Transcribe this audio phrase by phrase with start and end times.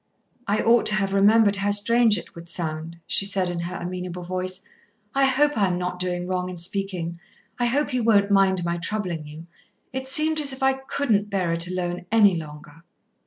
[0.47, 4.23] "I ought to have remembered how strange it would sound," she said in her amenable
[4.23, 4.61] voice.
[5.13, 7.19] "I hope I am not doing wrong in speaking.
[7.59, 9.45] I hope you won't mind my troubling you.
[9.93, 12.77] It seemed as if I couldn't bear it alone any longer."